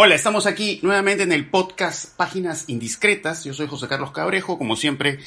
[0.00, 3.42] Hola, estamos aquí nuevamente en el podcast Páginas Indiscretas.
[3.42, 5.18] Yo soy José Carlos Cabrejo, como siempre,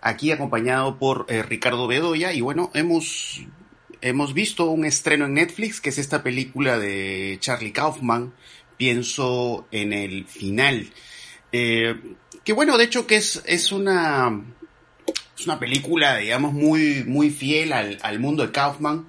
[0.00, 2.32] aquí acompañado por eh, Ricardo Bedoya.
[2.32, 3.44] Y bueno, hemos,
[4.00, 8.32] hemos visto un estreno en Netflix, que es esta película de Charlie Kaufman,
[8.76, 10.92] Pienso en el final.
[11.50, 12.00] Eh,
[12.44, 14.40] que bueno, de hecho que es, es una,
[15.36, 19.04] es una película, digamos, muy, muy fiel al, al mundo de Kaufman.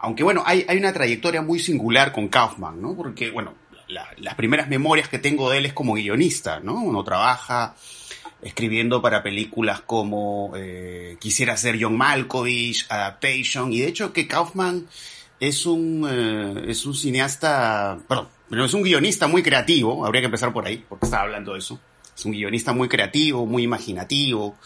[0.00, 2.94] Aunque bueno, hay, hay una trayectoria muy singular con Kaufman, ¿no?
[2.94, 3.54] Porque, bueno,
[3.90, 6.74] las primeras memorias que tengo de él es como guionista, ¿no?
[6.74, 7.74] Uno trabaja
[8.42, 14.86] escribiendo para películas como eh, Quisiera ser John Malkovich, Adaptation, y de hecho que Kaufman
[15.38, 20.26] es un, eh, es un cineasta, perdón, pero es un guionista muy creativo, habría que
[20.26, 21.80] empezar por ahí, porque estaba hablando de eso.
[22.16, 24.56] Es un guionista muy creativo, muy imaginativo,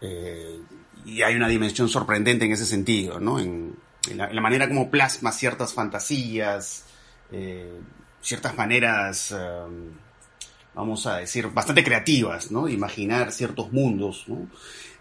[0.00, 0.58] eh,
[1.04, 3.38] y hay una dimensión sorprendente en ese sentido, ¿no?
[3.38, 3.74] En,
[4.14, 6.84] la, manera como plasma ciertas fantasías,
[8.26, 9.92] ciertas maneras, em,
[10.74, 12.68] vamos a decir, bastante creativas, ¿no?
[12.68, 14.48] imaginar ciertos mundos, ¿no?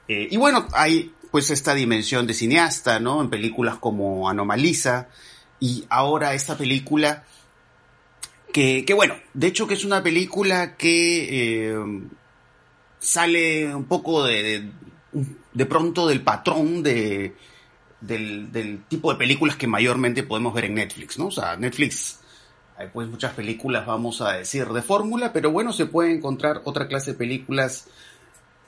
[0.07, 3.21] Eh, y bueno, hay pues esta dimensión de cineasta, ¿no?
[3.21, 5.09] En películas como Anomaliza
[5.59, 7.23] y ahora esta película
[8.53, 12.09] que, que bueno, de hecho que es una película que em,
[12.99, 14.69] sale un poco de,
[15.53, 17.35] de, pronto del patrón de,
[18.01, 21.27] del, del, tipo de películas que mayormente podemos ver en Netflix, ¿no?
[21.27, 22.19] O sea, Netflix
[22.77, 26.87] hay pues muchas películas, vamos a decir, de fórmula, pero bueno, se puede encontrar otra
[26.87, 27.87] clase de películas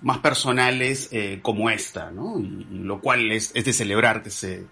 [0.02, 2.40] más personales eh, como esta, ¿no?
[2.40, 4.66] Y, lo cual es, es, de celebrar que se,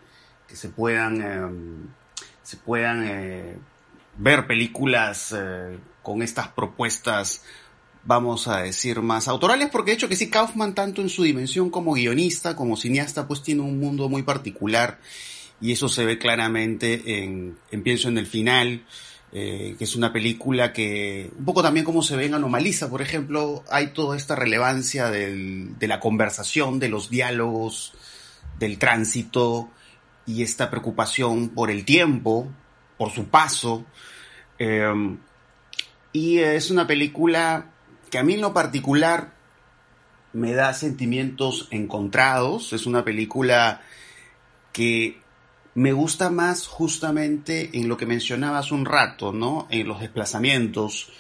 [0.48, 1.88] que se puedan, em,
[2.44, 3.58] se puedan eh,
[4.18, 7.44] ver películas eh, con estas propuestas,
[8.04, 11.70] vamos a decir, más autorales, porque de hecho que sí, Kaufman, tanto en su dimensión
[11.70, 15.00] como guionista, como cineasta, pues tiene un mundo muy particular
[15.60, 18.86] y eso se ve claramente en, en Pienso en el final,
[19.38, 23.02] eh, que es una película que, un poco también como se ve en Anomaliza, por
[23.02, 27.92] ejemplo, hay toda esta relevancia del, de la conversación, de los diálogos,
[28.58, 29.70] del tránsito
[30.26, 32.48] y esta preocupación por el tiempo,
[32.98, 33.84] por su paso.
[34.58, 35.18] Eh,
[36.14, 37.74] y es una película
[38.10, 39.34] que a mí en lo particular
[40.32, 42.72] me da sentimientos encontrados.
[42.72, 43.82] Es una película
[44.72, 45.25] que
[45.76, 49.68] me gusta más justamente en lo que mencionabas un rato, ¿no?
[49.70, 51.12] En los desplazamientos,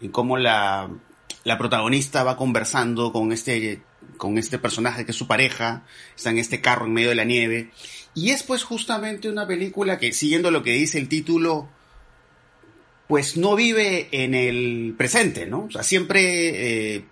[0.00, 0.90] en cómo la,
[1.44, 3.80] la protagonista va conversando con este,
[4.16, 5.84] con este personaje que es su pareja,
[6.16, 7.70] está en este carro en medio de la nieve.
[8.12, 11.68] Y es pues justamente una película que, siguiendo lo que dice el título,
[13.06, 15.66] pues no vive en el presente, ¿no?
[15.66, 17.04] O sea, siempre eh,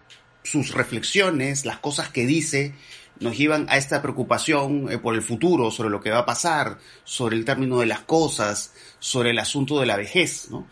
[0.43, 2.75] sus reflexiones, las cosas que dice,
[3.21, 6.79] nos llevan a esta preocupación eh, por el futuro, sobre lo que va a pasar,
[7.05, 10.67] sobre el término de las cosas, sobre el asunto de la vejez, ¿no?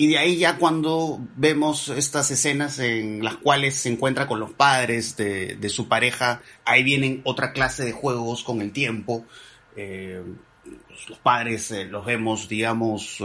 [0.00, 4.52] Y de ahí ya cuando vemos estas escenas en las cuales se encuentra con los
[4.52, 9.24] padres de, su pareja, ahí vienen otra clase de juegos con el tiempo.
[9.74, 10.22] Eh,
[11.08, 13.18] los padres eh, los vemos, digamos,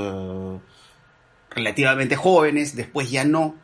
[1.51, 3.55] relativamente jóvenes, después ya no.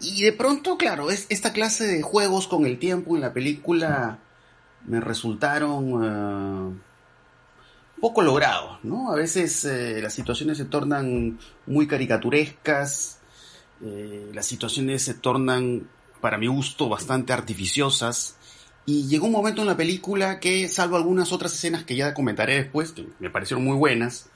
[0.00, 4.18] Y de pronto, claro, es, esta clase de juegos con el tiempo en la película
[4.86, 6.74] me resultaron uh,
[8.00, 9.12] poco logrados, ¿no?
[9.12, 13.18] A veces eh, las situaciones se tornan muy caricaturescas,
[13.84, 15.88] eh, las situaciones se tornan,
[16.20, 18.36] para mi gusto, bastante artificiosas.
[18.86, 22.54] Y llegó un momento en la película que, salvo algunas otras escenas que ya comentaré
[22.54, 24.30] después, que me parecieron muy buenas,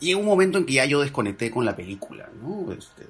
[0.00, 2.72] llegó un momento en que ya yo desconecté con la película, ¿no?
[2.72, 3.06] Este,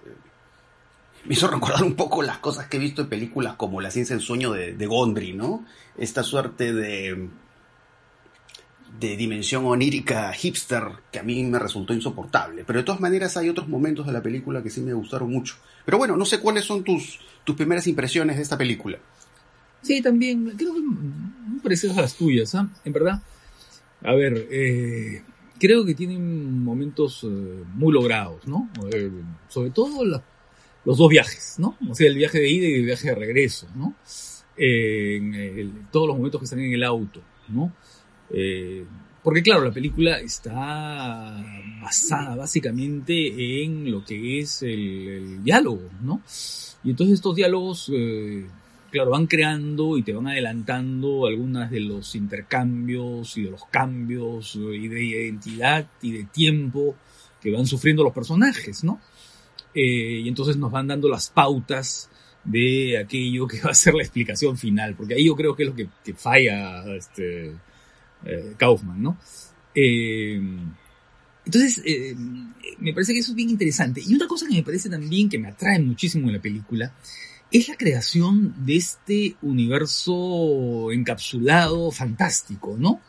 [1.25, 4.17] me hizo recordar un poco las cosas que he visto en películas como La ciencia
[4.17, 5.65] del sueño de, Gondry, ¿no?
[5.97, 7.29] Esta suerte de,
[8.99, 12.65] de dimensión onírica hipster que a mí me resultó insoportable.
[12.65, 15.57] Pero de todas maneras hay otros momentos de la película que sí me gustaron mucho.
[15.85, 18.99] Pero bueno, no sé cuáles son tus, tus primeras impresiones de esta película.
[19.83, 22.69] Sí, también, creo que muy parecidas a las tuyas, ¿ah?
[22.85, 23.23] En verdad.
[24.03, 25.23] A ver, eh,
[25.59, 28.69] creo que tienen momentos eh, muy logrados, ¿no?
[28.93, 29.11] Eh,
[29.49, 30.23] sobre todo las
[30.85, 31.77] los dos viajes, ¿no?
[31.89, 33.95] O sea, el viaje de ida y el viaje de regreso, ¿no?
[34.61, 37.73] en todos los momentos que están en el auto, ¿no?
[38.31, 38.85] Eh,
[39.23, 41.45] porque claro, la película está
[41.83, 46.23] basada básicamente en lo que es el, diálogo, ¿no?
[46.85, 48.47] Y entonces estos diálogos, eh,
[48.91, 54.57] claro, van creando y te van adelantando algunas de los intercambios y de los cambios
[54.57, 56.95] eh, y de identidad y de tiempo
[57.41, 59.01] que van sufriendo los personajes, ¿no?
[59.75, 62.11] Eh, y entonces nos van dando las pautas
[62.45, 65.69] de aquello que va a ser la explicación final, porque ahí yo creo que es
[65.69, 67.53] lo que, falla este,
[68.25, 69.19] eh, Kaufman, ¿no?
[69.75, 70.41] Eh,
[71.45, 72.15] Entonces, eh,
[72.79, 74.03] me parece que eso es bien interesante.
[74.07, 76.93] Y una cosa que me parece también que me atrae muchísimo en la película
[77.51, 83.01] es la creación de este universo encapsulado fantástico, ¿no?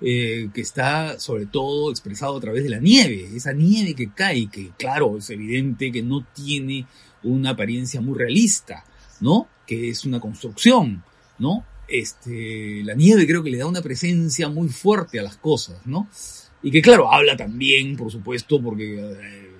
[0.00, 4.48] Eh, que está sobre todo expresado a través de la nieve, esa nieve que cae,
[4.50, 6.86] que claro, es evidente que no tiene
[7.22, 8.84] una apariencia muy realista,
[9.20, 9.48] ¿no?
[9.66, 11.02] Que es una construcción,
[11.38, 11.64] ¿no?
[11.86, 16.08] Este, la nieve creo que le da una presencia muy fuerte a las cosas, ¿no?
[16.62, 19.50] Y que claro, habla también, por supuesto, porque eh,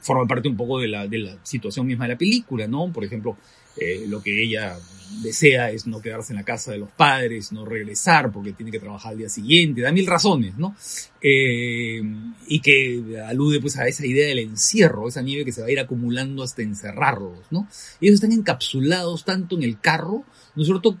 [0.00, 2.92] forma parte un poco de la, de la situación misma de la película, ¿no?
[2.92, 3.36] Por ejemplo,
[3.80, 4.78] eh, lo que ella
[5.22, 8.78] desea es no quedarse en la casa de los padres, no regresar porque tiene que
[8.78, 10.76] trabajar al día siguiente, da mil razones, ¿no?
[11.20, 12.00] Eh,
[12.46, 15.70] y que alude pues a esa idea del encierro, esa nieve que se va a
[15.70, 17.68] ir acumulando hasta encerrarlos, ¿no?
[18.00, 20.24] Ellos están encapsulados tanto en el carro,
[20.54, 20.98] ¿no es cierto?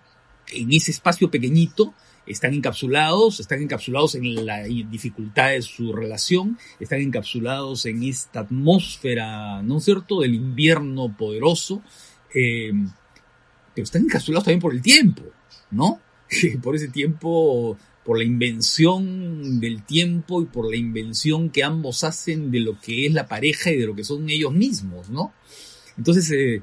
[0.52, 1.94] En ese espacio pequeñito,
[2.26, 9.62] están encapsulados, están encapsulados en la dificultad de su relación, están encapsulados en esta atmósfera,
[9.62, 11.82] ¿no es cierto?, del invierno poderoso,
[12.34, 12.72] eh,
[13.74, 15.22] pero están encapsulados también por el tiempo,
[15.70, 16.00] ¿no?
[16.62, 22.50] por ese tiempo, por la invención del tiempo y por la invención que ambos hacen
[22.50, 25.32] de lo que es la pareja y de lo que son ellos mismos, ¿no?
[25.96, 26.62] Entonces, eh,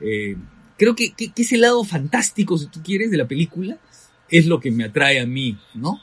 [0.00, 0.36] eh,
[0.76, 3.78] creo que, ese lado fantástico, si tú quieres, de la película,
[4.30, 6.00] es lo que me atrae a mí, ¿no?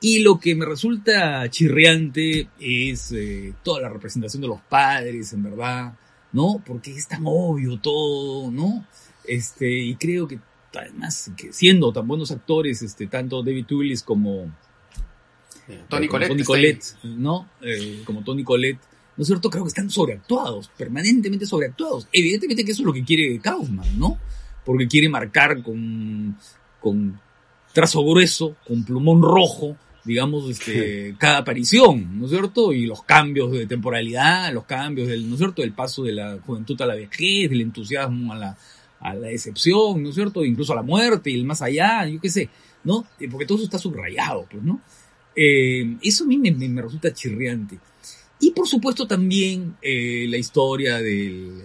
[0.00, 3.12] Y lo que me resulta chirriante es
[3.64, 5.94] toda la representación de los padres, en verdad,
[6.32, 6.62] ¿no?
[6.64, 8.86] Porque es tan obvio todo, ¿no?
[9.24, 10.38] Este, y creo que
[10.76, 14.50] además, que siendo tan buenos actores, este, tanto David Tullis como
[15.88, 17.48] Tony Colette, Tony Colette ¿no?
[17.60, 18.80] Eh, como Tony Colette,
[19.16, 19.50] ¿no es cierto?
[19.50, 22.08] Creo que están sobreactuados, permanentemente sobreactuados.
[22.12, 24.18] Evidentemente que eso es lo que quiere Kaufman, ¿no?
[24.64, 26.36] Porque quiere marcar con,
[26.80, 27.20] con
[27.72, 29.76] trazo grueso, con plumón rojo,
[30.08, 32.72] digamos, este, cada aparición, ¿no es cierto?
[32.72, 35.62] Y los cambios de temporalidad, los cambios del, ¿no es cierto?
[35.62, 38.58] El paso de la juventud a la vejez, del entusiasmo a la,
[39.00, 40.44] a la decepción, ¿no es cierto?
[40.44, 42.48] Incluso a la muerte y el más allá, yo qué sé,
[42.84, 43.06] ¿no?
[43.20, 44.80] Eh, porque todo eso está subrayado, pues, ¿no?
[45.36, 47.78] Eh, eso a mí me, me, resulta chirriante.
[48.40, 51.62] Y por supuesto también eh, la historia del,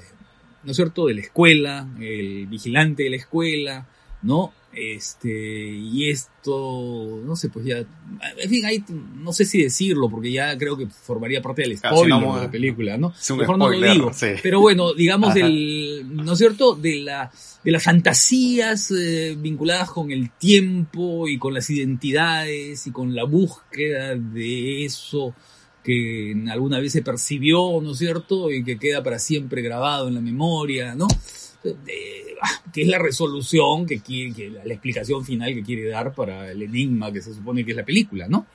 [0.63, 3.87] ¿no es cierto?, de la escuela, el vigilante de la escuela,
[4.21, 4.53] ¿no?
[4.75, 5.29] Este,
[5.69, 8.83] y esto, no sé, pues ya, en fin, ahí
[9.17, 12.97] no sé si decirlo, porque ya creo que formaría parte del spoiler de la película,
[12.97, 13.13] ¿no?
[13.37, 14.11] Mejor no lo digo.
[14.41, 16.73] Pero bueno, digamos del, ¿no es cierto?
[16.75, 17.31] De la,
[17.63, 23.25] de las fantasías eh, vinculadas con el tiempo y con las identidades y con la
[23.25, 25.35] búsqueda de eso
[25.83, 28.49] que alguna vez se percibió, ¿no es cierto?
[28.49, 31.07] Y que queda para siempre grabado en la memoria, ¿no?
[32.73, 37.11] Que es la resolución que quiere, la, explicación final que quiere dar para el enigma
[37.11, 38.45] que se supone que es la película, ¿no?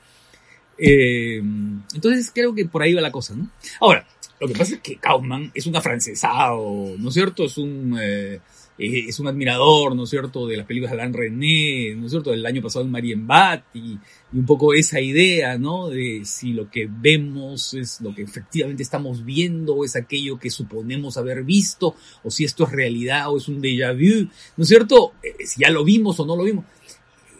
[0.77, 3.49] Eh, entonces creo que por ahí va la cosa, ¿no?
[3.81, 4.05] Ahora,
[4.39, 7.45] lo que pasa es que Kaufman es un afrancesado, ¿no es cierto?
[7.45, 8.39] Es un, eh,
[8.79, 12.11] eh, es un admirador, ¿no es cierto?, de las películas de Alain René, ¿no es
[12.11, 13.99] cierto?, del año pasado en Marienbat y,
[14.31, 18.81] y un poco esa idea, ¿no?, de si lo que vemos es lo que efectivamente
[18.81, 23.37] estamos viendo o es aquello que suponemos haber visto o si esto es realidad o
[23.37, 26.43] es un déjà vu, ¿no es cierto?, eh, si ya lo vimos o no lo
[26.43, 26.63] vimos.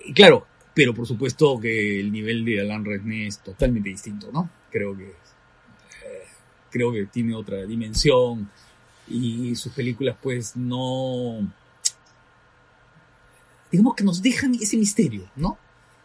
[0.05, 4.49] Y claro, pero por supuesto que el nivel de Alain René es totalmente distinto, ¿no?
[4.69, 6.23] Creo que, eh,
[6.69, 8.49] creo que tiene otra dimensión
[9.09, 11.51] y sus películas pues no...
[13.71, 15.57] Digamos que nos dejan ese misterio, ¿no?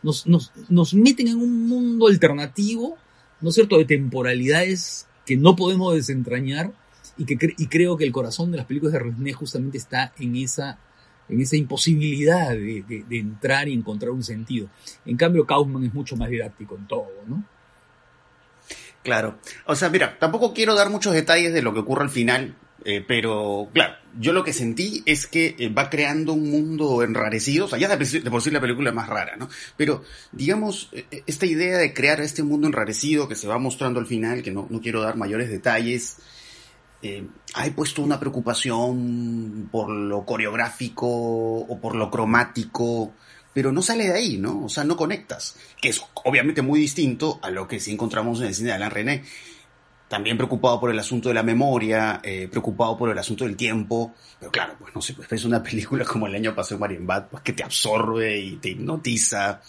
[0.03, 2.99] Nos, nos, nos meten en un mundo alternativo,
[3.41, 6.73] ¿no es cierto?, de temporalidades que no podemos desentrañar
[7.17, 10.37] y que y creo que el corazón de las películas de René justamente está en
[10.37, 10.79] esa,
[11.29, 14.69] en esa imposibilidad de, de, de, entrar y encontrar un sentido.
[15.07, 17.45] En cambio, Kaufman es mucho más didáctico en todo, ¿no?
[19.03, 19.39] Claro.
[19.67, 23.05] O sea, mira, tampoco quiero dar muchos detalles de lo que ocurre al final, eh,
[23.07, 27.67] pero, claro, yo lo que sentí es que eh, va creando un mundo enrarecido.
[27.67, 29.49] O sea, ya de, por sí la película es más rara, ¿no?
[29.77, 30.03] Pero,
[30.33, 34.43] digamos, eh, esta idea de crear este mundo enrarecido que se va mostrando al final,
[34.43, 36.19] que no, no quiero dar mayores detalles,
[37.05, 43.13] eh, hay puesto una preocupación por lo coreográfico o por lo cromático,
[43.53, 44.65] pero no sale de ahí, ¿no?
[44.65, 48.47] O sea, no conectas, que es obviamente muy distinto a lo que sí encontramos en
[48.47, 49.25] el cine de Alain René
[50.15, 54.15] también preocupado por el asunto de la memoria, eh, preocupado por el asunto del tiempo,
[54.39, 57.43] pero claro, pues no sé, pues es una película como el año pasado Marienbad, pues
[57.43, 59.61] que te absorbe y te hipnotiza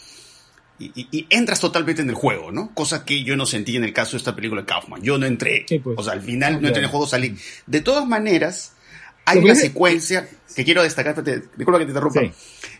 [0.77, 2.75] y, y, y, entras totalmente en el juego, ¿no?
[2.75, 5.01] Cosa que yo no sentí en el caso de esta película de Kaufman.
[5.01, 5.97] Yo no entré, sí, pues.
[5.97, 7.35] o sea, al final no entré en el juego, salí.
[7.65, 8.73] De todas maneras,
[9.25, 12.21] hay una secuencia que quiero destacar, disculpa que te interrumpa.
[12.21, 12.31] Sí,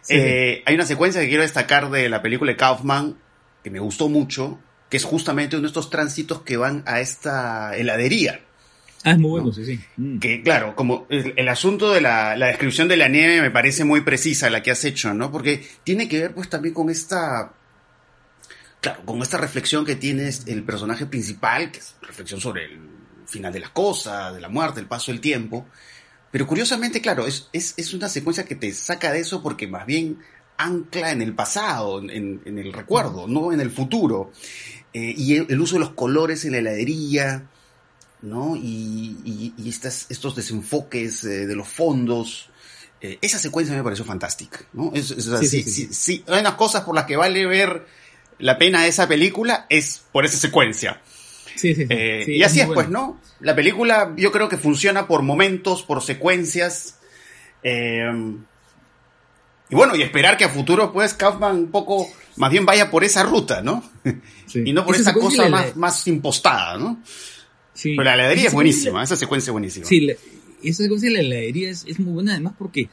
[0.03, 3.17] sí, eh, hay una secuencia que quiero destacar de la película de Kaufman
[3.63, 4.59] que me gustó mucho,
[4.95, 8.39] que es justamente uno de estos tránsitos que van a esta heladería.
[9.03, 9.77] Ah, es muy bueno, sí, sí.
[9.97, 10.19] Mm.
[10.19, 13.99] Que claro, como el, asunto de la, la, descripción de la nieve me parece muy
[14.01, 15.33] precisa la que has hecho, ¿no?
[15.33, 17.51] Porque tiene que ver pues también con esta,
[18.79, 22.79] claro, con esta reflexión que tiene el personaje principal, que es reflexión sobre el
[23.27, 25.65] final de las cosas, de la muerte, el paso del tiempo.
[26.31, 29.85] Pero curiosamente, claro, es, es, es una secuencia que te saca de eso porque más
[29.85, 30.19] bien
[30.57, 34.31] ancla en el pasado, en, en el recuerdo, no en el futuro.
[34.93, 37.49] Eh, y el, el, uso de los colores en la heladería,
[38.21, 38.55] ¿no?
[38.55, 42.49] Y, y, estos desenfoques eh, de los fondos.
[43.01, 44.91] Eh, esa secuencia me pareció fantástica, ¿no?
[44.93, 47.85] Es, es, sí, sí, sí, hay unas cosas por las que vale ver
[48.39, 51.01] la pena esa película, es por esa secuencia.
[51.63, 53.21] Eh, y así es, pues, ¿no?
[53.39, 56.99] La película yo creo que funciona por momentos, por secuencias.
[59.69, 62.07] Y bueno, y esperar que a futuro, pues, Kaufman un poco,
[62.37, 63.83] más bien vaya por esa ruta, ¿no?
[64.53, 67.01] y no por esa, cosa más, más impostada, ¿no?
[67.81, 69.85] Pero la heladería es buenísima, esa secuencia es buenísima.
[69.85, 70.09] Sí,
[70.63, 72.89] esa secuencia de la heladería es, muy buena además porque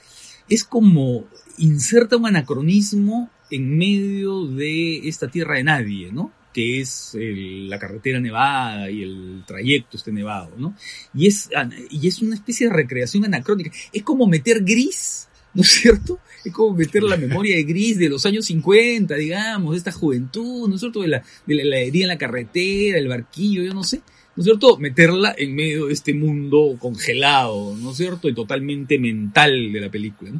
[0.48, 1.26] es como
[1.58, 6.32] inserta un anacronismo en medio de esta tierra de nadie, ¿no?
[6.52, 10.74] Que es la carretera nevada y el trayecto este nevado, ¿no?
[11.14, 11.48] Y es,
[11.90, 13.70] y es una especie de recreación anacrónica.
[13.92, 16.18] Es como meter gris, ¿no es cierto?
[16.44, 20.68] Es como meter la memoria de gris de los años 50, digamos, de esta juventud,
[20.68, 21.02] ¿no es cierto?
[21.02, 24.02] De la, de la heladería en la carretera, el barquillo, yo no sé
[24.34, 24.78] ¿no es cierto?
[24.78, 28.28] Meterla en medio de este mundo congelado, ¿no es cierto?
[28.28, 30.32] Y totalmente mental de la película.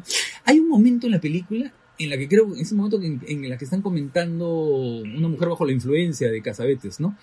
[0.45, 3.47] Hay un momento en la película en la que creo, en ese momento en, en
[3.49, 7.15] la que están comentando una mujer bajo la influencia de Casabetes, ¿no?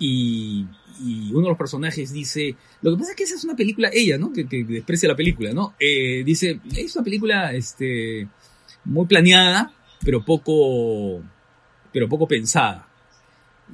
[0.00, 0.66] Y,
[1.04, 3.90] y, uno de los personajes dice, lo que pasa es que esa es una película,
[3.92, 4.32] ella, ¿no?
[4.32, 5.74] Que, que desprecia la película, ¿no?
[5.78, 8.26] Eh, dice, es una película, este,
[8.84, 11.22] muy planeada, pero poco,
[11.92, 12.88] pero poco pensada.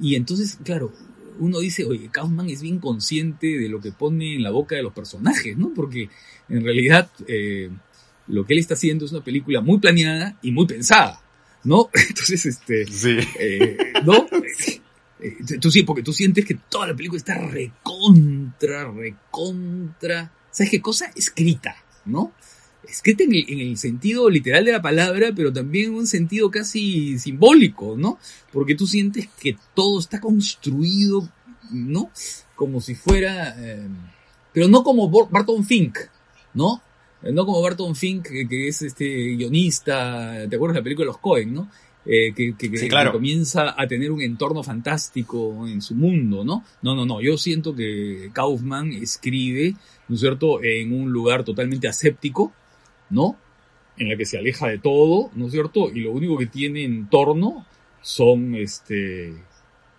[0.01, 0.91] Y entonces, claro,
[1.39, 4.83] uno dice, oye, Kaufman es bien consciente de lo que pone en la boca de
[4.83, 5.71] los personajes, ¿no?
[5.73, 6.09] Porque
[6.49, 7.69] en realidad eh,
[8.27, 11.21] lo que él está haciendo es una película muy planeada y muy pensada,
[11.63, 11.89] ¿no?
[12.09, 13.17] Entonces, este, sí.
[13.39, 14.25] Eh, ¿no?
[15.19, 20.81] Eh, tú sí, porque tú sientes que toda la película está recontra, recontra, ¿sabes qué
[20.81, 21.11] cosa?
[21.15, 22.33] Escrita, ¿no?
[22.89, 27.95] escrita en el, sentido literal de la palabra, pero también en un sentido casi simbólico,
[27.97, 28.17] ¿no?
[28.51, 31.29] Porque tú sientes que todo está construido,
[31.71, 32.11] ¿no?
[32.55, 33.87] Como si fuera, eh,
[34.53, 35.97] pero no como Barton Fink,
[36.53, 36.81] ¿no?
[37.21, 41.17] No como Barton Fink, que, es este guionista, ¿te acuerdas de la película de los
[41.17, 41.69] Cohen, no?
[42.09, 46.63] Eh, que, que, comienza a tener un entorno fantástico en su mundo, ¿no?
[46.81, 49.75] No, no, no, yo siento que Kaufman escribe,
[50.07, 52.53] ¿no es cierto?, en un lugar totalmente aséptico,
[53.09, 53.35] ¿no?
[53.97, 55.91] En la que se aleja de todo, ¿no es cierto?
[55.93, 57.65] Y lo único que tiene en torno
[58.01, 59.33] son este,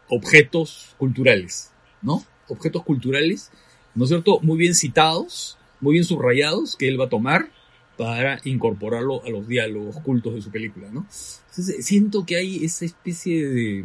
[0.08, 2.24] objetos culturales, ¿no?
[2.48, 3.50] Objetos culturales,
[3.94, 4.40] ¿no es cierto?
[4.40, 7.50] Muy bien citados, muy bien subrayados, que él va a tomar
[7.98, 11.06] para incorporarlo a los diálogos cultos de su película, ¿no?
[11.50, 13.84] Entonces, siento que hay esa especie de,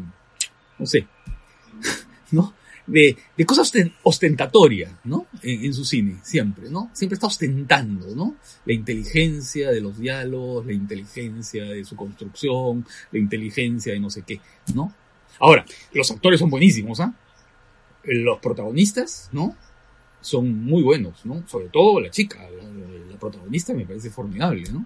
[0.80, 1.08] no sé,
[2.32, 2.54] ¿no?
[2.88, 3.72] de, de cosas
[4.04, 5.28] ostentatorias, ¿no?
[5.42, 6.90] En, su cine, siempre, ¿no?
[6.94, 8.36] Siempre está ostentando, ¿no?
[8.66, 14.24] La inteligencia de los diálogos, la inteligencia de su construcción, la inteligencia de no sé
[14.24, 14.40] qué,
[14.74, 14.94] ¿no?
[15.40, 17.14] Ahora, los actores son buenísimos, ¿ah?
[18.04, 19.56] Los protagonistas, ¿no?
[20.22, 21.48] Son muy buenos, ¿no?
[21.48, 22.64] Sobre todo la chica, la,
[23.18, 24.86] protagonista me parece formidable, ¿no?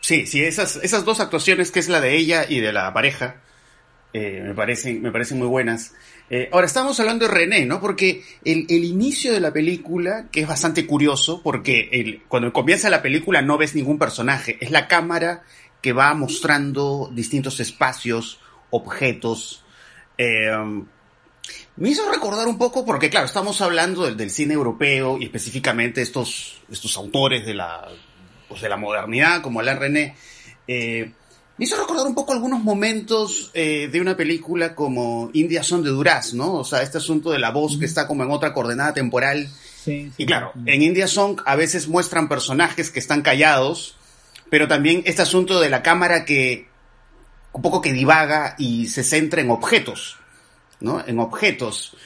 [0.00, 3.40] Sí, sí, esas, esas dos actuaciones, que es la de ella y de la pareja,
[4.12, 5.94] eh, me, parecen, me parecen muy buenas.
[6.30, 7.80] Eh, ahora, estamos hablando de René, ¿no?
[7.80, 12.88] Porque el, el, inicio de la película, que es bastante curioso, porque el, cuando comienza
[12.88, 15.42] la película no ves ningún personaje, es la cámara
[15.82, 18.40] que va mostrando distintos espacios,
[18.70, 19.64] objetos.
[20.18, 20.50] Eh,
[21.76, 26.02] me hizo recordar un poco, porque claro, estamos hablando del, del, cine europeo y específicamente
[26.02, 27.88] estos, estos autores de la,
[28.48, 30.16] pues de la modernidad, como Alain René.
[30.66, 31.12] Eh,
[31.58, 35.88] me hizo recordar un poco algunos momentos eh, de una película como India Son de
[35.88, 36.54] Duraz, ¿no?
[36.54, 39.48] O sea, este asunto de la voz que está como en otra coordenada temporal.
[39.82, 43.96] Sí, y claro, en India Song a veces muestran personajes que están callados,
[44.50, 46.68] pero también este asunto de la cámara que
[47.52, 50.18] un poco que divaga y se centra en objetos,
[50.86, 51.04] ¿no?
[51.06, 51.96] En objetos.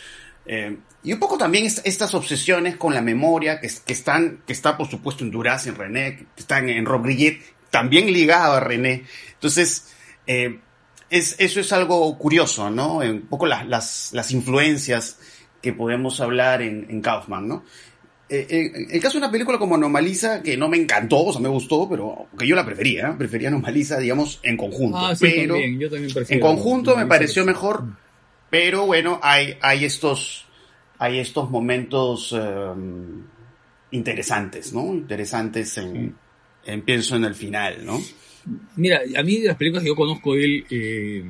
[0.47, 4.77] Eh, y un poco también estas obsesiones con la memoria que, que, están, que está
[4.77, 9.05] por supuesto en Duraz, en René, que están en Rob Grillet, también ligado a René.
[9.35, 9.95] Entonces,
[10.27, 10.59] eh,
[11.09, 12.97] es, eso es algo curioso, ¿no?
[12.97, 15.19] Un poco las, las, las influencias
[15.63, 17.65] que podemos hablar en, en Kaufman, ¿no?
[18.31, 21.49] eh, el caso de una película como Anomaliza, que no me encantó, o sea, me
[21.49, 24.99] gustó, pero que yo la prefería, prefería Anomaliza, digamos, en conjunto.
[24.99, 27.85] Ah, sí, pero también, yo también prefiero en conjunto me pareció mejor,
[28.51, 30.45] pero bueno, hay, hay estos,
[30.99, 32.73] hay estos momentos eh,
[33.93, 34.95] interesantes, ¿no?
[34.95, 36.15] Interesantes en,
[36.65, 38.01] en, pienso en el final, ¿no?
[38.77, 41.25] Mira, a mí de las películas que yo conozco de él, eh,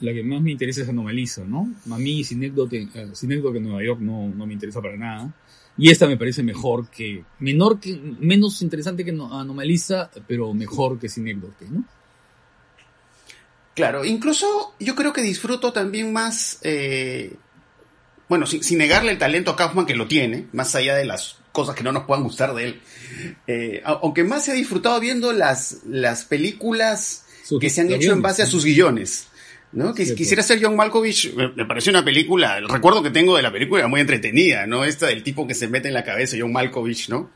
[0.00, 1.68] la que más me interesa es Anomaliza, ¿no?
[1.90, 5.32] A mí Cinécdote, eh, en Nueva York no, no me interesa para nada.
[5.76, 10.98] Y esta me parece mejor que, menor que, menos interesante que no- Anomaliza, pero mejor
[10.98, 11.84] que Cinécdote, ¿no?
[13.74, 17.34] Claro, incluso yo creo que disfruto también más, eh,
[18.28, 21.38] bueno, sin, sin negarle el talento a Kaufman que lo tiene, más allá de las
[21.50, 22.80] cosas que no nos puedan gustar de él,
[23.46, 28.22] eh, aunque más he disfrutado viendo las, las películas Sus que se han hecho en
[28.22, 29.28] base a sus guiones.
[29.72, 29.92] ¿no?
[29.92, 30.14] Cierto.
[30.14, 33.50] quisiera ser John Malkovich, me, me pareció una película, el recuerdo que tengo de la
[33.50, 34.84] película era muy entretenida, ¿no?
[34.84, 37.28] Esta del tipo que se mete en la cabeza, John Malkovich, ¿no?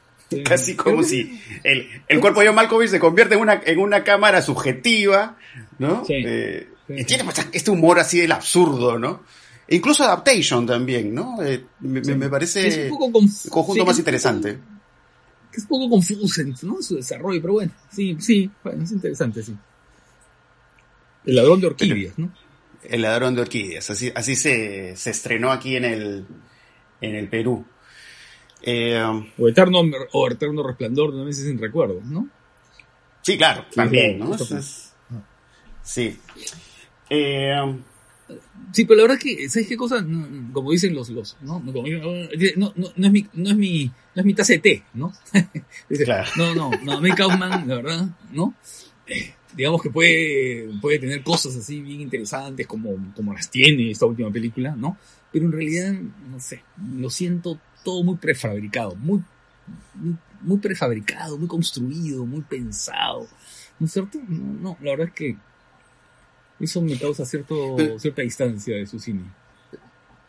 [0.44, 4.04] Casi como si el, el cuerpo de John Malkovich se convierte en una, en una
[4.04, 5.38] cámara subjetiva,
[5.78, 6.04] ¿no?
[6.04, 6.14] Sí.
[6.16, 6.68] Eh,
[7.06, 9.22] tiene pues, este humor así del absurdo, ¿no?
[9.66, 11.42] E incluso Adaptation también, ¿no?
[11.42, 12.14] Eh, me, Sí.
[12.14, 13.12] me parece Es un poco
[13.50, 14.58] conjunto más interesante.
[15.52, 16.82] es un poco confuso, ¿no?
[16.82, 19.54] Su desarrollo, pero bueno, sí, sí, bueno, es interesante, sí.
[21.24, 22.32] El ladrón de orquídeas, ¿no?
[22.82, 26.26] El ladrón de orquídeas, así, así se, se estrenó aquí en el,
[27.00, 27.64] en el Perú.
[28.62, 29.00] Eh,
[29.38, 32.28] O Eterno, o Eterno Resplandor de una vez sin recuerdo, ¿no?
[33.22, 34.34] sí, claro, también, ¿no?
[34.34, 34.94] Eso es-
[35.82, 36.18] sí.
[37.10, 37.54] Eh,
[38.72, 40.04] Sí, pero la verdad es que, ¿sabes qué cosa?
[40.52, 41.60] Como dicen los, los, ¿no?
[41.60, 44.58] No, como- no, no, no es mi, no es mi, no es mi taza de
[44.58, 45.14] té, ¿no?
[45.88, 46.28] Dice, Claro.
[46.36, 48.52] No, no, no, mí Kaufman, la verdad, ¿no?
[49.06, 54.04] Eh, digamos que puede, puede tener cosas así bien interesantes como, como las tiene esta
[54.04, 54.98] última película, ¿no?
[55.32, 55.94] Pero en realidad,
[56.30, 56.62] no sé,
[56.98, 59.22] lo siento todo muy prefabricado, muy,
[59.94, 63.26] muy, muy prefabricado, muy construido, muy pensado,
[63.78, 64.18] ¿no es cierto?
[64.28, 65.36] No, no, la verdad es que
[66.60, 69.22] eso me causa cierto, Pero- cierta distancia de su cine.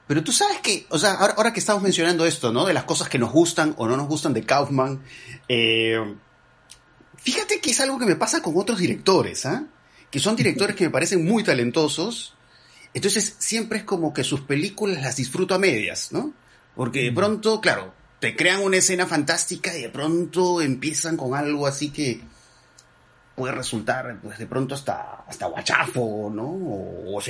[0.08, 2.66] Pero tú sabes que, o sea, ahora, ahora que estamos mencionando esto, ¿no?
[2.66, 5.04] De las cosas que nos gustan o no nos gustan de Kaufman,
[5.48, 6.00] eh,
[7.18, 9.66] fíjate que es algo que me pasa con otros directores, ¿ah?
[10.10, 12.34] Que son directores que me parecen muy talentosos.
[12.96, 16.34] Entonces siempre es como que sus películas las disfruto a medias, ¿no?
[16.80, 17.16] Porque de Mm.
[17.16, 22.22] pronto, claro, te crean una escena fantástica y de pronto empiezan con algo así que
[23.36, 26.46] puede resultar, pues de pronto hasta, hasta guachafo, ¿no?
[26.48, 27.22] O, o.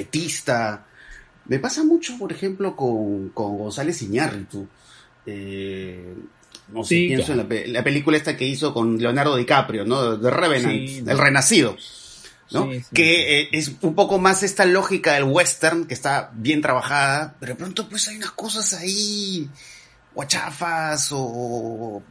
[1.47, 4.67] Me pasa mucho, por ejemplo, con, con González Iñárritu.
[5.25, 6.13] Eh,
[6.71, 10.19] no sé, Sí, pienso en la, la película esta que hizo con Leonardo DiCaprio, ¿no?
[10.19, 11.75] The Revenant, Sí, El Renacido.
[12.51, 12.71] ¿No?
[12.71, 16.61] Sí, sí, que eh, es un poco más esta lógica del western que está bien
[16.61, 19.49] trabajada, pero de pronto pues hay unas cosas ahí
[20.13, 22.01] guachafas o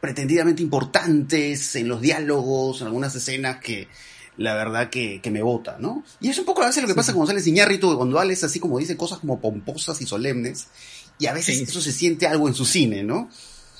[0.00, 3.88] pretendidamente importantes en los diálogos, en algunas escenas que
[4.36, 6.04] la verdad que, que me bota, ¿no?
[6.20, 8.44] Y es un poco a veces lo que pasa con González Iñárritu, que cuando Alex
[8.44, 10.68] así como dice cosas como pomposas y solemnes,
[11.18, 13.30] y a veces eso se siente algo en su cine, ¿no?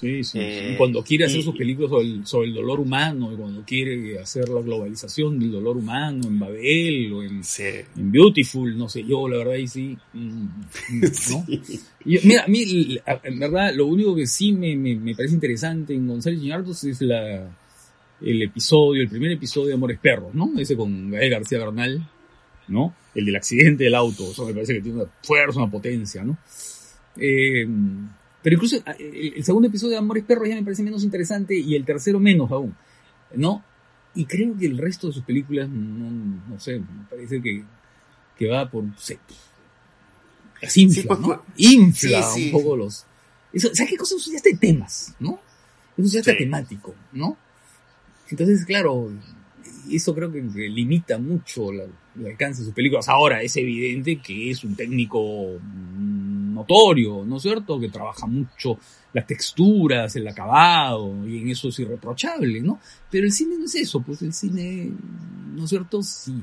[0.01, 0.39] Sí, sí.
[0.41, 3.63] Eh, Y cuando quiere hacer y- sus películas sobre el, sobre el dolor humano, cuando
[3.65, 7.63] quiere hacer la globalización del dolor humano en Babel o en, Sí.
[7.97, 10.51] en Beautiful, no sé, yo la verdad ahí sí, mm, mm,
[11.31, 11.47] ¿no?
[11.47, 11.81] Sí.
[12.05, 15.95] Y, mira, a mí, en verdad, lo único que sí me, me, me parece interesante
[15.95, 17.57] en González Iñárritu es la,
[18.21, 20.51] el episodio, el primer episodio de Amores Perros, ¿no?
[20.59, 22.07] Ese con Gael García Bernal,
[22.69, 22.95] ¿no?
[23.15, 26.37] El del accidente del auto, eso me parece que tiene una fuerza, una potencia, ¿no?
[27.17, 27.65] Eh,
[28.45, 31.59] pero incluso eh, el, el segundo episodio de Amores Perros ya me parece menos interesante
[31.59, 32.77] y el tercero menos aún,
[33.35, 33.65] ¿no?
[34.15, 36.11] Y creo que el resto de sus películas, no,
[36.49, 37.65] no sé, me parece que,
[38.39, 38.85] que va por...
[38.97, 39.19] se-
[40.63, 41.43] las infla, Sí, pues, ¿no?
[41.57, 42.47] Infla sí, sí.
[42.47, 43.05] un poco los...
[43.53, 44.15] Eso, ¿Sabes qué cosa?
[44.17, 45.41] Está de temas, ¿no?
[45.97, 46.39] Eso ya está Sí.
[46.39, 47.37] temático, ¿no?
[48.31, 49.13] Entonces, claro,
[49.91, 51.85] eso creo que, limita mucho la-
[52.19, 53.09] el alcance de sus películas.
[53.09, 57.79] Ahora, es evidente que es un técnico mm, notorio, ¿no es cierto?
[57.79, 58.79] Que trabaja mucho
[59.13, 62.81] las texturas, el acabado, y en eso es irreprochable, ¿no?
[63.11, 64.91] Pero el cine no es eso, pues el cine,
[65.55, 66.03] ¿no es cierto?
[66.03, 66.43] Si,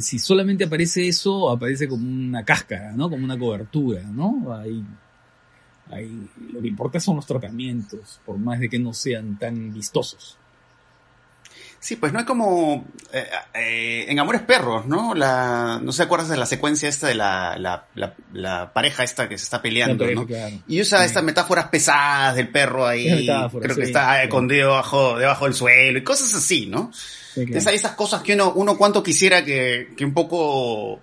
[0.00, 3.08] si solamente aparece eso, aparece como una cáscara, ¿no?
[3.08, 4.52] Como una cobertura, ¿no?
[4.52, 4.84] Ahí,
[5.90, 10.38] ahí, lo que importa son los tratamientos, por más de que no sean tan vistosos.
[11.84, 15.14] Sí, pues no es como eh, eh, en Amores Perros, ¿no?
[15.14, 19.02] La, no sé, ¿te acuerdas de la secuencia esta de la, la, la, la pareja
[19.02, 20.24] esta que se está peleando, ¿no?
[20.24, 20.54] claro.
[20.68, 21.06] Y usa Sí.
[21.06, 24.22] estas metáforas pesadas del perro ahí, Esas creo que está sí.
[24.26, 26.92] escondido debajo, debajo del suelo y cosas así, ¿no?
[27.34, 27.48] Claro.
[27.48, 31.02] Entonces hay estas cosas que uno, uno cuanto quisiera que, que un poco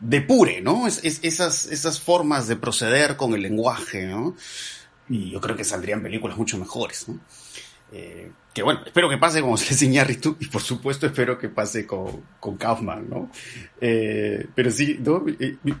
[0.00, 0.86] depure, ¿no?
[0.86, 4.34] Es, es- esas, esas formas de proceder con el lenguaje, ¿no?
[5.10, 7.20] Y yo creo que saldrían películas mucho mejores, ¿no?
[7.92, 11.86] Eh, que bueno, espero que pase como se Iñárritu y por supuesto espero que pase
[11.86, 13.30] con, con Kaufman, ¿no?
[13.80, 14.98] Eh, pero sí,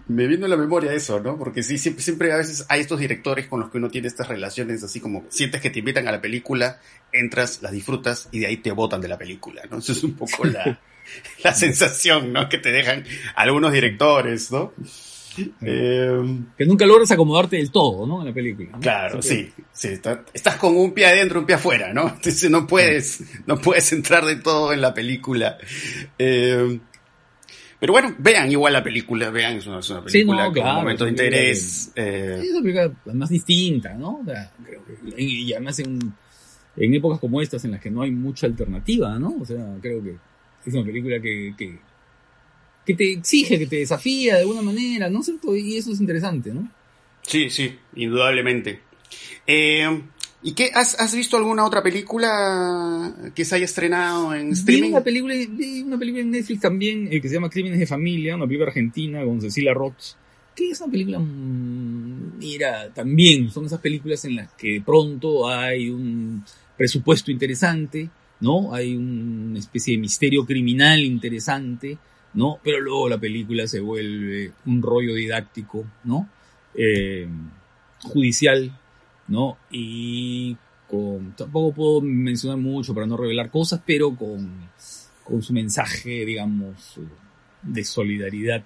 [0.08, 1.38] me viene a la memoria eso, ¿no?
[1.38, 4.28] Porque sí, siempre, siempre a veces hay estos directores con los que uno tiene estas
[4.28, 6.78] relaciones así como sientes que te invitan a la película,
[7.12, 9.78] entras, las disfrutas y de ahí te botan de la película, ¿no?
[9.78, 10.78] Eso es un poco la,
[11.42, 12.48] la sensación, ¿no?
[12.48, 14.74] Que te dejan algunos directores, ¿no?
[15.60, 18.20] Eh, que nunca logras acomodarte del todo, ¿no?
[18.20, 18.78] En la película.
[18.80, 19.50] Claro, sí.
[19.72, 19.88] sí
[20.32, 22.08] estás con un pie adentro, un pie afuera, ¿no?
[22.08, 25.58] Entonces no puedes, no puedes entrar de todo en la película.
[26.18, 26.80] Eh,
[27.78, 31.92] pero bueno, vean igual la película, vean, es una, película con momentos de interés.
[31.94, 32.40] Eh.
[32.42, 34.24] Es una película más distinta, ¿no?
[35.16, 35.98] y además en,
[36.76, 39.36] en épocas como estas en las que no hay mucha alternativa, ¿no?
[39.40, 40.16] O sea, creo que
[40.64, 41.78] es una película que, que
[42.86, 45.54] que te exige, que te desafía de alguna manera, ¿no es cierto?
[45.56, 46.70] Y eso es interesante, ¿no?
[47.22, 48.80] Sí, sí, indudablemente.
[49.46, 50.02] Eh,
[50.42, 50.70] ¿Y qué?
[50.72, 54.82] ¿Has, visto alguna otra película que se haya estrenado en streaming?
[54.82, 55.34] Vi una película,
[55.84, 59.24] una película en Netflix también eh, que se llama Crímenes de Familia, una película argentina
[59.24, 60.14] con Cecilia Roth,
[60.54, 65.90] que es una película, mm, mira, también son esas películas en las que pronto hay
[65.90, 66.44] un
[66.76, 68.08] presupuesto interesante,
[68.40, 68.72] ¿no?
[68.72, 71.98] Hay una especie de misterio criminal interesante,
[72.36, 72.60] ¿no?
[72.62, 76.28] Pero luego la película se vuelve un rollo didáctico, ¿no?
[76.74, 77.26] Eh,
[78.02, 78.78] judicial,
[79.28, 79.56] ¿no?
[79.70, 80.56] Y
[80.88, 84.68] con, tampoco puedo mencionar mucho para no revelar cosas, pero con,
[85.24, 87.00] con su mensaje, digamos,
[87.62, 88.62] de solidaridad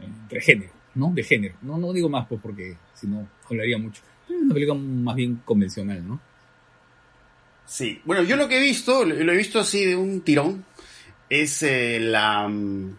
[0.00, 1.12] entre género, ¿no?
[1.14, 1.54] De género.
[1.60, 4.02] No, no digo más, pues, porque si no, hablaría mucho.
[4.26, 6.20] Es una película más bien convencional, ¿no?
[7.66, 8.00] Sí.
[8.06, 10.64] Bueno, yo lo que he visto, lo he visto así de un tirón,
[11.32, 12.46] es eh, la...
[12.46, 12.96] Mm,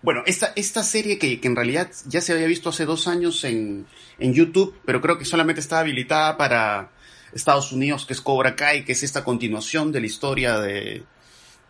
[0.00, 3.86] bueno, esta, esta serie que, en realidad ya se había visto hace dos años en,
[4.18, 6.90] en YouTube, pero creo que solamente está habilitada para
[7.32, 11.02] Estados Unidos, que es Cobra Kai, que es esta continuación de la historia de,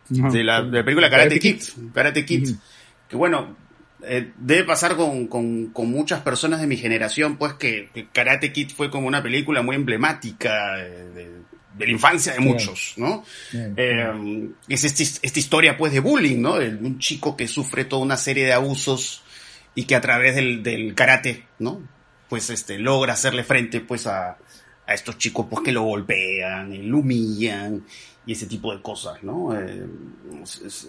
[0.07, 1.61] de, la, de, la, película Karate, Kid.
[1.93, 2.55] Karate Kid.
[3.09, 3.57] Que bueno,
[4.03, 8.69] eh, debe pasar con, con, con, muchas personas de mi generación, pues que, Karate Kid
[8.69, 11.31] fue como una película muy emblemática eh, de,
[11.77, 13.23] de la infancia de muchos, ¿no?
[13.53, 16.55] Eh, es esta historia, pues, de bullying, ¿no?
[16.55, 19.23] Un chico que sufre toda una serie de abusos
[19.75, 21.81] y que a través del, karate, ¿no?
[22.27, 24.37] Pues, este, logra hacerle frente, pues, a,
[24.87, 27.83] a estos chicos, pues, que lo golpean, lo humillan
[28.25, 29.57] y ese tipo de cosas, ¿no?
[29.59, 29.87] Eh,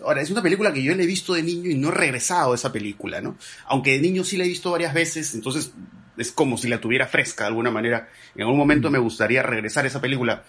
[0.04, 2.52] ahora, es una película que yo le he visto de niño y no he regresado
[2.52, 3.36] a esa película, ¿no?
[3.66, 5.72] Aunque de niño sí la he visto varias veces, entonces
[6.18, 8.10] es como si la tuviera fresca de alguna manera.
[8.34, 10.44] En algún momento me gustaría regresar a esa película.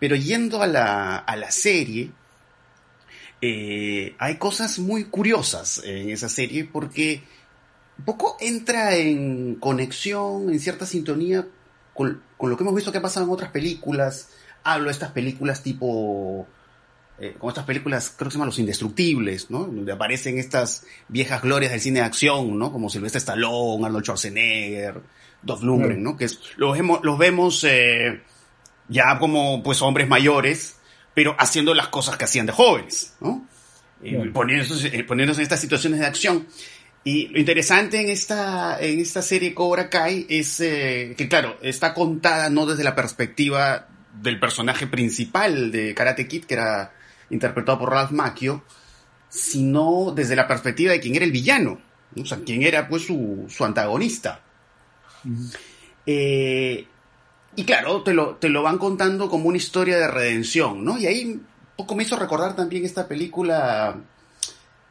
[0.00, 2.10] Pero yendo a la, a la serie,
[3.42, 7.22] eh, hay cosas muy curiosas en esa serie porque
[7.98, 11.46] un poco entra en conexión, en cierta sintonía
[11.94, 14.30] con, lo que hemos visto que ha pasado en otras películas.
[14.62, 16.46] Hablo de estas películas tipo
[17.18, 19.64] eh, como estas películas, creo que se llaman Los Indestructibles, ¿no?
[19.64, 22.72] Donde aparecen estas viejas glorias del cine de acción, ¿no?
[22.72, 25.00] Como Sylvester Stallone, Arnold Schwarzenegger,
[25.42, 26.16] Dolph Lundgren, ¿no?
[26.16, 28.22] Que los, vemos, los vemos eh,
[28.90, 30.76] ya como pues hombres mayores,
[31.14, 33.46] pero haciendo las cosas que hacían de jóvenes, ¿no?
[34.32, 36.46] Poniéndose, eh, poniéndose, en estas situaciones de acción.
[37.04, 41.94] Y lo interesante en esta, en esta serie Cobra Kai es eh, que, claro, está
[41.94, 43.88] contada no desde la perspectiva
[44.20, 46.92] del personaje principal de Karate Kid, que era
[47.30, 48.64] interpretado por Ralph Macchio,
[49.28, 51.80] sino desde la perspectiva de quien era el villano,
[52.16, 54.42] o sea, quien era pues su, su antagonista.
[56.06, 56.86] eh,
[57.60, 60.96] y claro, te lo, te lo van contando como una historia de redención, ¿no?
[60.96, 61.46] Y ahí un
[61.76, 64.00] poco me hizo recordar también esta película,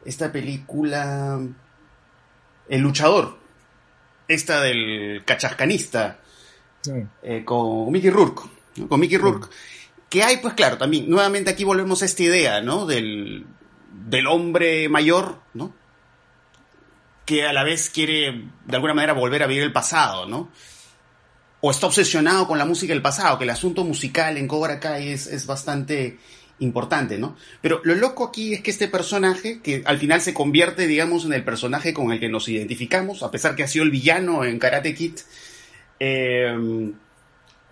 [0.05, 1.39] esta película,
[2.69, 3.39] El luchador,
[4.27, 6.19] esta del cachascanista,
[7.23, 8.43] eh, con Mickey Rourke,
[8.88, 9.47] con Mickey Rourke,
[10.08, 12.86] que hay, pues claro, también, nuevamente aquí volvemos a esta idea, ¿no?
[12.86, 13.47] Del,
[13.91, 15.73] del hombre mayor, ¿no?
[17.25, 20.51] Que a la vez quiere, de alguna manera, volver a vivir el pasado, ¿no?
[21.62, 25.10] O está obsesionado con la música del pasado, que el asunto musical en Cobra Kai
[25.10, 26.17] es, es bastante
[26.60, 27.36] importante, ¿no?
[27.62, 31.34] Pero lo loco aquí es que este personaje, que al final se convierte, digamos, en
[31.34, 34.60] el personaje con el que nos identificamos, a pesar que ha sido el villano en
[34.60, 35.19] Karate Kid,
[36.00, 36.91] eh,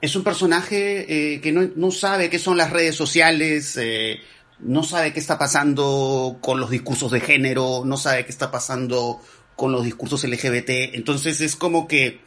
[0.01, 4.19] es un personaje eh, que no, no, sabe qué son las redes sociales, eh,
[4.59, 9.21] no sabe qué está pasando con los discursos de género, no sabe qué está pasando
[9.55, 12.21] con los discursos LGBT, entonces es como que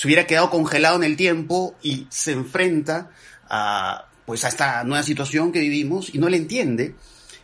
[0.00, 3.10] se hubiera quedado congelado en el tiempo y se enfrenta
[3.50, 6.94] a, pues, a esta nueva situación que vivimos y no le entiende,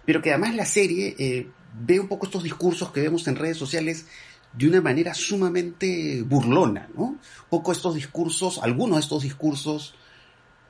[0.06, 3.58] pero que además la serie eh, ve un poco estos discursos que vemos en redes
[3.58, 4.06] sociales
[4.54, 7.18] de una manera sumamente burlona, ¿no?
[7.50, 9.94] Poco estos discursos, algunos de estos discursos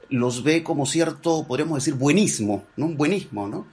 [0.08, 2.86] los ve como cierto, podríamos decir, buenismo, ¿no?
[2.86, 3.68] Un buenismo, ¿no?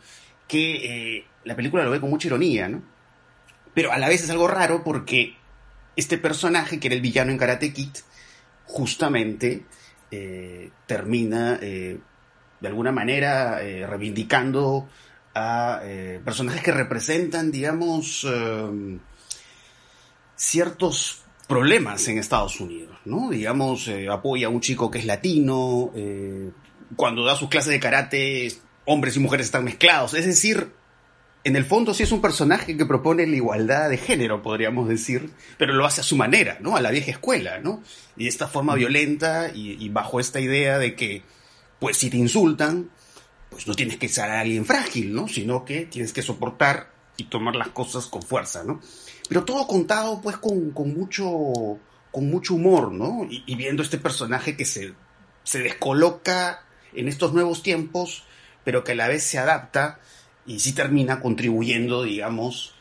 [0.47, 2.83] Que eh, la película lo ve con mucha ironía, ¿no?
[3.73, 5.35] Pero a la vez es algo raro porque
[5.95, 7.89] este personaje, que era el villano en Karate Kid,
[8.65, 9.65] justamente
[10.11, 11.97] eh, termina eh,
[12.59, 14.87] de alguna manera reivindicando
[15.35, 15.81] a
[16.23, 18.25] personajes que representan, digamos,
[20.35, 23.29] ciertos problemas en Estados Unidos, ¿no?
[23.29, 26.51] Digamos, eh, apoya a un chico que es latino, eh,
[26.95, 28.51] cuando da sus clases de karate,
[28.85, 30.71] hombres y mujeres están mezclados, es decir,
[31.43, 35.29] en el fondo sí es un personaje que propone la igualdad de género, podríamos decir,
[35.57, 36.77] pero lo hace a su manera, ¿no?
[36.77, 37.83] A la vieja escuela, ¿no?
[38.15, 41.23] Y de esta forma violenta y, bajo esta idea de que,
[41.79, 42.89] pues si te insultan,
[43.49, 45.27] pues no tienes que ser alguien frágil, ¿no?
[45.27, 48.79] Sino que tienes que soportar y tomar las cosas con fuerza, ¿no?
[49.27, 51.27] Pero todo contado pues con, mucho,
[52.11, 53.27] con mucho humor, ¿no?
[53.29, 54.93] Y, viendo este personaje que se,
[55.43, 58.23] se descoloca en estos nuevos tiempos,
[58.63, 59.99] pero que a la vez se adapta
[60.45, 62.73] y sí termina contribuyendo, digamos,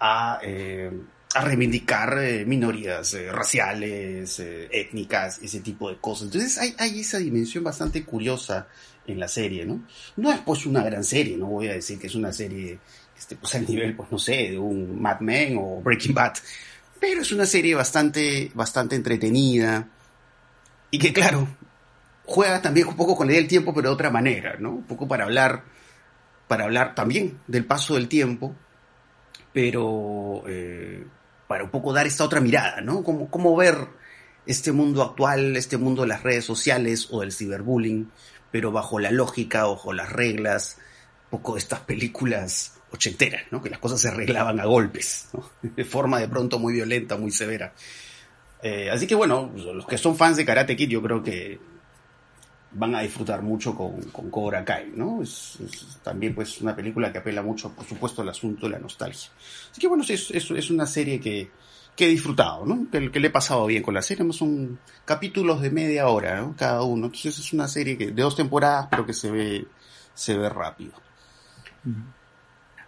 [0.00, 0.90] a, eh,
[1.34, 6.26] a reivindicar eh, minorías eh, raciales, étnicas, ese tipo de cosas.
[6.26, 8.68] Entonces hay, hay, esa dimensión bastante curiosa
[9.06, 9.86] en la serie, ¿no?
[10.16, 12.78] No es pues una gran serie, no voy a decir que es una serie
[13.16, 16.34] este, pues al nivel, pues no sé, de un Mad Men o Breaking Bad.
[17.00, 19.88] Pero es una serie bastante, bastante entretenida
[20.90, 21.46] y que, claro,
[22.24, 24.70] juega también un poco con la idea del tiempo, pero de otra manera, ¿no?
[24.70, 25.64] Un poco para hablar,
[26.48, 28.54] para hablar también del paso del tiempo,
[29.52, 31.06] pero eh,
[31.46, 33.02] para un poco dar esta otra mirada, ¿no?
[33.02, 33.76] Como, cómo ver
[34.46, 38.10] este mundo actual, este mundo de las redes sociales o del ciberbullying,
[38.50, 40.78] pero bajo la lógica, bajo las reglas,
[41.24, 43.62] un poco de estas películas ochenteras, ¿no?
[43.62, 45.28] que las cosas se arreglaban a golpes,
[45.62, 47.72] de forma de pronto muy violenta, muy severa.
[48.62, 51.58] Eh, así que bueno, los que son fans de Karate Kid yo creo que
[52.74, 55.22] van a disfrutar mucho con, con Cobra Kai, ¿no?
[55.22, 55.58] Es,
[56.02, 59.30] también pues una película que apela mucho, por supuesto, al asunto de la nostalgia.
[59.70, 61.50] Así que bueno, es, es, una serie que,
[61.96, 62.88] que, he disfrutado, ¿no?
[62.90, 64.30] Que, le he pasado bien con la serie.
[64.32, 66.54] Son capítulos de media hora, ¿no?
[66.56, 67.06] Cada uno.
[67.06, 69.66] Entonces es una serie que, de dos temporadas, pero que se ve,
[70.14, 70.92] se ve rápido.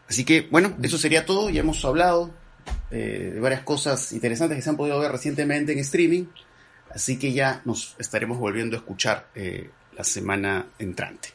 [0.08, 1.50] Así que, bueno, eso sería todo.
[1.50, 2.32] Ya hemos hablado
[2.90, 6.24] eh, de varias cosas interesantes que se han podido ver recientemente en streaming.
[6.96, 11.28] Así que ya nos estaremos volviendo a escuchar eh, la semana entrante.